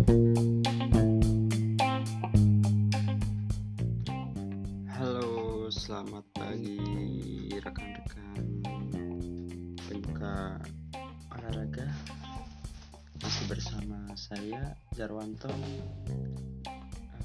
[0.00, 0.16] Halo,
[5.68, 6.80] selamat pagi
[7.60, 8.64] rekan-rekan
[9.84, 10.56] penyuka
[11.36, 11.92] olahraga.
[13.20, 15.52] Masih bersama saya Jarwanto.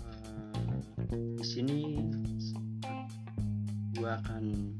[0.03, 0.59] Uh,
[1.39, 2.03] di sini
[3.95, 4.75] gua akan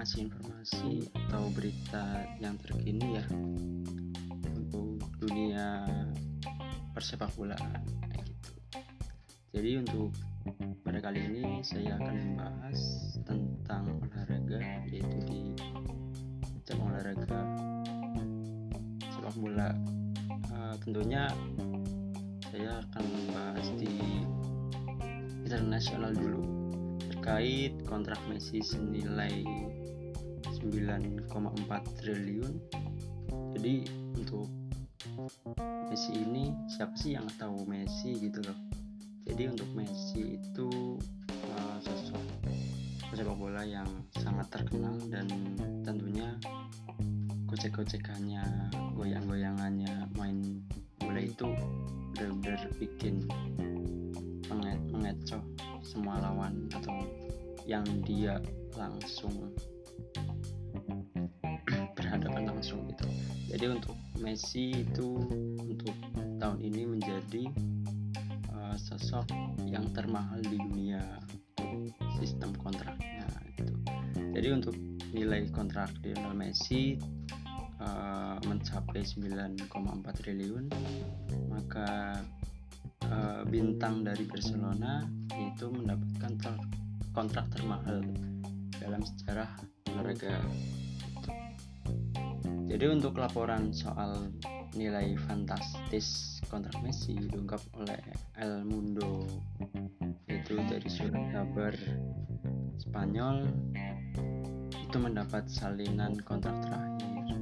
[0.00, 3.28] ngasih informasi atau berita yang terkini ya
[5.18, 5.86] dunia
[6.94, 7.82] persepak bolaan
[8.18, 8.52] gitu.
[9.54, 10.10] Jadi untuk
[10.82, 12.80] pada kali ini saya akan membahas
[13.22, 15.40] tentang olahraga yaitu di
[16.66, 17.38] cabang olahraga
[19.14, 19.70] sepak bola.
[20.52, 21.30] Uh, tentunya
[22.48, 24.24] saya akan membahas di
[25.44, 26.42] internasional dulu
[27.08, 29.44] terkait kontrak Messi senilai
[30.60, 31.30] 9,4
[32.00, 32.52] triliun.
[33.54, 33.74] Jadi
[34.16, 34.57] untuk
[35.88, 38.58] Messi ini siapa sih yang tahu Messi gitu loh?
[39.28, 40.96] Jadi untuk Messi itu
[41.28, 42.24] uh, sosok
[43.08, 43.88] pesepak bola yang
[44.20, 45.28] sangat terkenal dan
[45.84, 46.36] tentunya
[47.48, 48.44] gocek-gocekannya
[48.92, 50.60] goyang-goyangannya main
[51.00, 51.48] bola itu
[52.12, 53.24] benar-benar bikin
[54.92, 55.40] mengecoh
[55.80, 57.00] semua lawan atau
[57.64, 58.36] yang dia
[58.76, 59.32] langsung
[61.96, 63.08] berhadapan langsung gitu
[63.48, 65.24] jadi untuk Messi itu
[65.64, 65.96] untuk
[66.36, 67.44] tahun ini menjadi
[68.78, 69.26] sosok
[69.66, 71.02] yang termahal di dunia
[72.22, 73.26] sistem kontraknya
[73.58, 73.74] gitu.
[74.32, 74.74] Jadi untuk
[75.10, 76.94] nilai kontrak Lionel Messi
[77.82, 79.66] uh, mencapai 9,4
[80.22, 80.66] triliun,
[81.50, 82.22] maka
[83.10, 85.02] uh, bintang dari Barcelona
[85.34, 86.54] itu mendapatkan ter
[87.10, 87.98] kontrak termahal
[88.78, 89.50] dalam sejarah
[89.90, 90.38] olahraga.
[92.68, 94.28] Jadi untuk laporan soal
[94.76, 97.96] nilai fantastis kontrak Messi diungkap oleh
[98.36, 99.24] El Mundo
[100.28, 101.72] itu dari surat kabar
[102.76, 103.48] Spanyol
[104.68, 107.40] itu mendapat salinan kontrak terakhir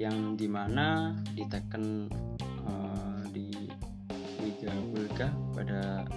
[0.00, 2.08] yang di mana diteken
[2.64, 3.52] uh, di
[4.40, 6.08] Liga Bulga pada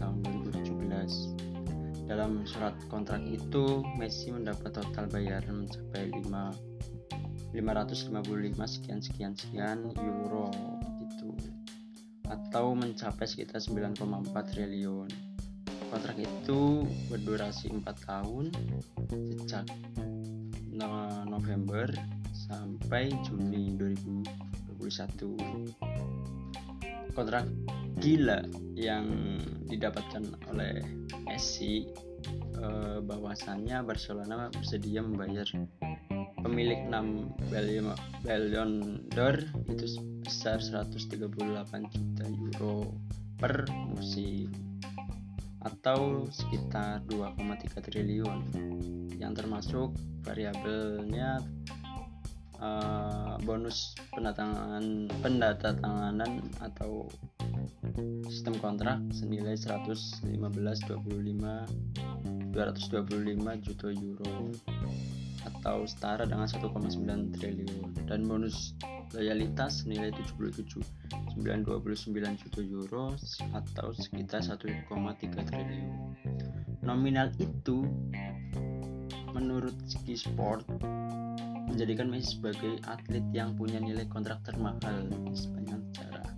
[0.00, 0.16] tahun
[0.48, 6.71] 2017 dalam surat kontrak itu Messi mendapat total bayaran mencapai 5
[7.52, 10.48] 555 sekian sekian sekian euro
[11.04, 11.36] gitu.
[12.28, 15.08] Atau mencapai sekitar 9,4 triliun.
[15.92, 18.48] Kontrak itu berdurasi 4 tahun
[19.12, 19.68] sejak
[21.28, 21.92] November
[22.32, 25.72] sampai Juni 2021
[27.12, 27.44] kontrak
[28.00, 28.40] gila
[28.74, 29.06] yang
[29.68, 30.80] didapatkan oleh
[31.28, 31.86] Messi
[32.56, 35.44] eh, bahwasannya Barcelona bersedia membayar
[36.52, 37.48] pemilik 6
[38.28, 38.72] Ballon
[39.08, 39.40] d'Or
[39.72, 41.16] itu sebesar 138
[41.88, 42.92] juta euro
[43.40, 44.52] per musim
[45.64, 48.52] atau sekitar 2,3 triliun.
[49.16, 49.96] Yang termasuk
[50.28, 51.40] variabelnya
[52.60, 57.08] uh, bonus pendatangan pendatanganan atau
[58.28, 61.00] sistem kontrak senilai 115 25
[62.52, 64.52] 225 juta euro
[65.42, 68.78] atau setara dengan 1,9 triliun dan bonus
[69.12, 70.80] loyalitas nilai 77
[71.36, 73.04] 929 juta euro
[73.52, 74.88] atau sekitar 1,3
[75.48, 75.92] triliun.
[76.82, 77.86] Nominal itu
[79.32, 80.68] menurut Ski Sport
[81.72, 86.28] menjadikan Messi sebagai atlet yang punya nilai kontrak termahal di sepanjang sejarah.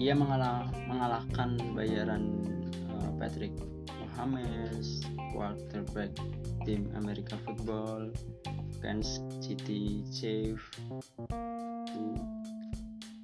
[0.00, 2.40] Ia mengalah, mengalahkan bayaran
[2.88, 3.52] uh, Patrick
[4.12, 5.00] Mahomes,
[5.32, 6.12] quarterback
[6.68, 8.12] tim Amerika Football,
[8.84, 10.62] Kansas City Chiefs,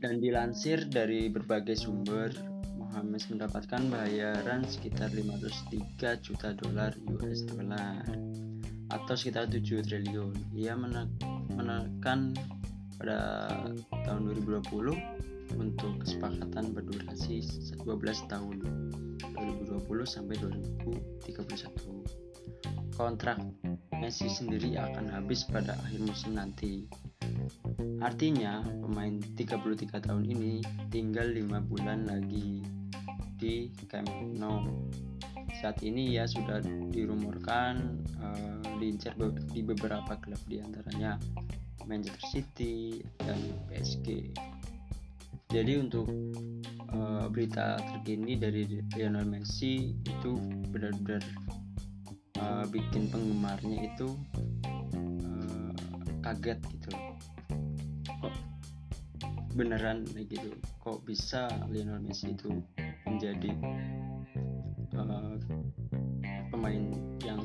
[0.01, 2.33] dan dilansir dari berbagai sumber,
[2.79, 8.01] Mohamed mendapatkan bayaran sekitar 503 juta dolar US dollar
[8.89, 10.33] atau sekitar 7 triliun.
[10.57, 10.73] Ia
[11.53, 12.33] menekan
[12.97, 13.19] pada
[14.09, 17.41] tahun 2020 untuk kesepakatan berdurasi
[17.81, 18.57] 12 tahun
[19.37, 20.37] 2020 sampai
[21.25, 22.19] 2031
[22.99, 23.39] kontrak
[23.99, 26.87] Messi sendiri akan habis pada akhir musim nanti.
[27.99, 30.63] Artinya, pemain 33 tahun ini
[30.95, 32.63] tinggal 5 bulan lagi
[33.39, 34.07] di Camp
[34.39, 34.87] Nou.
[35.59, 36.63] Saat ini ia sudah
[36.95, 39.19] dirumorkan uh, diincar
[39.51, 41.19] di beberapa klub di antaranya
[41.83, 44.31] Manchester City dan PSG.
[45.49, 46.05] Jadi untuk
[46.93, 50.37] uh, berita terkini dari Lionel Messi itu
[50.69, 51.25] benar-benar
[52.37, 54.13] uh, bikin penggemarnya itu
[55.25, 55.73] uh,
[56.21, 56.93] kaget gitu.
[58.21, 58.35] Kok
[59.57, 60.53] beneran gitu?
[60.85, 62.53] Kok bisa Lionel Messi itu
[63.09, 63.49] menjadi
[65.01, 65.33] uh,
[66.53, 66.85] pemain
[67.25, 67.41] yang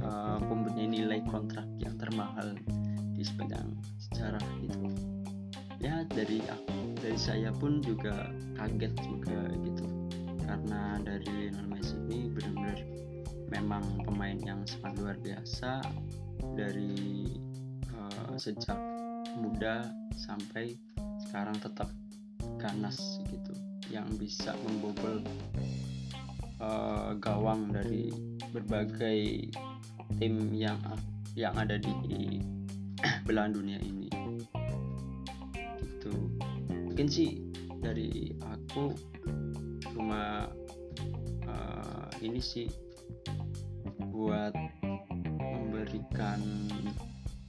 [0.00, 2.56] uh, mempunyai nilai kontrak yang termahal
[3.12, 5.15] di sepanjang sejarah itu
[6.16, 9.84] dari aku dari saya pun juga kaget juga gitu.
[10.40, 12.80] Karena dari Lionel Messi ini benar-benar
[13.52, 15.84] memang pemain yang sangat luar biasa
[16.56, 17.28] dari
[17.92, 18.80] uh, sejak
[19.36, 19.84] muda
[20.16, 20.72] sampai
[21.28, 21.92] sekarang tetap
[22.56, 23.52] ganas gitu
[23.92, 25.20] yang bisa membobol
[26.64, 28.08] uh, gawang dari
[28.50, 29.52] berbagai
[30.16, 30.80] tim yang
[31.36, 32.40] yang ada di
[33.28, 34.05] belahan dunia ini
[36.96, 37.44] mungkin sih
[37.84, 38.88] dari aku
[39.92, 40.48] cuma
[41.44, 42.72] uh, ini sih
[44.08, 44.56] buat
[45.36, 46.40] memberikan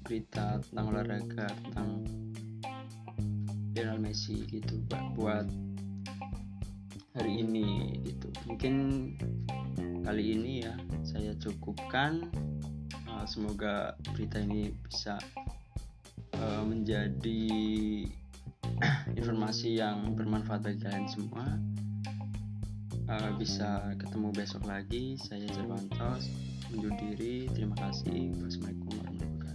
[0.04, 2.04] berita tentang olahraga tentang
[3.72, 4.84] Lionel Messi gitu
[5.16, 5.48] buat
[7.16, 8.28] hari ini gitu.
[8.52, 8.76] Mungkin
[10.04, 10.76] kali ini ya
[11.08, 12.28] saya cukupkan.
[13.08, 15.16] Uh, semoga berita ini bisa
[16.36, 17.48] uh, menjadi
[19.18, 21.46] informasi yang bermanfaat bagi kalian semua.
[23.08, 25.16] Uh, bisa ketemu besok lagi.
[25.16, 26.28] Saya Jerwantos
[26.76, 27.48] undur diri.
[27.56, 28.36] Terima kasih.
[28.44, 29.47] Wassalamualaikum warahmatullahi wabarakatuh